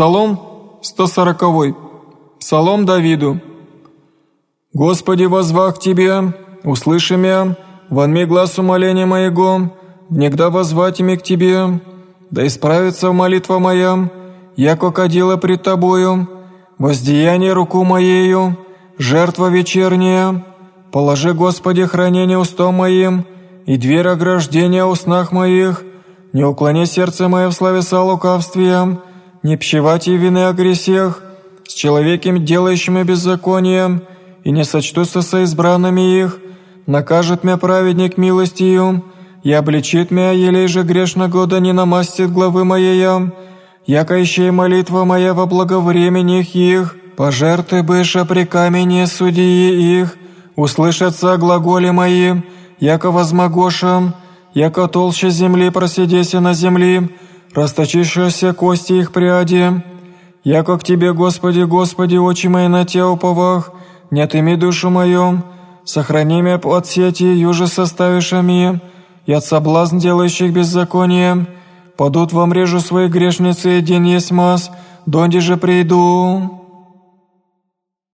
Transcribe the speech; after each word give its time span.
Псалом 0.00 0.40
140. 0.80 1.76
Псалом 2.38 2.86
Давиду. 2.86 3.38
«Господи, 4.72 5.24
возвах 5.24 5.78
Тебе, 5.78 6.32
услыши 6.64 7.18
меня, 7.18 7.54
вонми 7.90 8.24
глаз 8.24 8.58
умоления 8.58 9.04
моего, 9.04 9.70
внегда 10.08 10.48
возвать 10.48 11.00
ими 11.00 11.16
к 11.16 11.22
Тебе, 11.22 11.82
да 12.30 12.46
исправится 12.46 13.12
молитва 13.12 13.58
моя, 13.58 14.10
яко 14.56 14.90
кадила 14.90 15.36
пред 15.36 15.64
Тобою, 15.64 16.30
воздеяние 16.78 17.52
руку 17.52 17.84
моею, 17.84 18.56
жертва 18.96 19.48
вечерняя, 19.48 20.42
положи, 20.92 21.34
Господи, 21.34 21.84
хранение 21.84 22.38
устом 22.38 22.76
моим, 22.76 23.26
и 23.66 23.76
дверь 23.76 24.08
ограждения 24.08 24.86
у 24.86 24.94
снах 24.94 25.30
моих, 25.30 25.84
не 26.32 26.42
уклони 26.42 26.86
сердце 26.86 27.28
мое 27.28 27.50
в 27.50 27.52
славе 27.52 27.82
со 27.82 28.00
лукавствия, 28.00 28.98
не 29.42 29.56
пщевать 29.56 30.08
и 30.08 30.16
вины 30.16 30.46
о 30.46 30.52
гресех, 30.52 31.22
с 31.66 31.72
человеком, 31.72 32.44
делающим 32.44 33.02
беззаконием, 33.04 34.02
и 34.44 34.50
не 34.50 34.64
сочтутся 34.64 35.22
со 35.22 35.42
избранными 35.42 36.20
их, 36.22 36.38
накажет 36.86 37.44
мя 37.44 37.56
праведник 37.56 38.16
милостью, 38.16 39.04
и 39.42 39.52
обличит 39.52 40.10
мя, 40.10 40.32
елей 40.32 40.66
же 40.66 40.82
грешно 40.82 41.28
года 41.28 41.60
не 41.60 41.72
намастит 41.72 42.32
главы 42.32 42.64
моей, 42.64 43.30
яко 43.86 44.16
ищей 44.18 44.50
молитва 44.50 45.04
моя 45.04 45.32
во 45.32 45.46
благовременях 45.46 46.54
их, 46.54 46.96
пожертвы 47.16 47.82
быша 47.82 48.24
при 48.24 48.44
камени 48.44 49.04
судьи 49.06 50.00
их, 50.00 50.16
услышатся 50.56 51.36
глаголи 51.36 51.90
мои, 51.90 52.34
яко 52.80 53.10
возмогошам, 53.10 54.14
яко 54.52 54.88
толще 54.88 55.30
земли 55.30 55.70
просидеся 55.70 56.40
на 56.40 56.52
земли, 56.52 57.08
расточившиеся 57.54 58.52
кости 58.52 58.94
их 58.94 59.12
пряди. 59.12 59.82
Яко 60.44 60.78
к 60.78 60.84
Тебе, 60.84 61.12
Господи, 61.12 61.62
Господи, 61.62 62.16
очи 62.16 62.46
мои 62.48 62.68
на 62.68 62.84
Те 62.84 63.04
уповах, 63.04 63.72
не 64.10 64.22
отыми 64.22 64.54
душу 64.54 64.90
мою, 64.90 65.42
сохрани 65.84 66.42
меня 66.42 66.60
от 66.62 66.86
сети, 66.86 67.24
юже 67.24 67.66
составишь 67.66 68.32
ми, 68.32 68.80
и 69.26 69.32
от 69.32 69.44
соблазн 69.44 69.98
делающих 69.98 70.52
беззаконие, 70.52 71.46
падут 71.96 72.32
во 72.32 72.46
мрежу 72.46 72.80
своей 72.80 73.08
грешницы, 73.08 73.80
день 73.80 74.08
есть 74.08 74.30
мас, 74.30 74.70
донде 75.06 75.40
же 75.40 75.56
приду». 75.56 76.59